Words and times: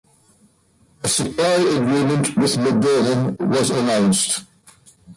A 1.03 1.07
supply 1.07 1.45
agreement 1.45 2.35
with 2.35 2.55
Moderna 2.57 3.37
was 3.39 3.69
announced. 3.69 4.45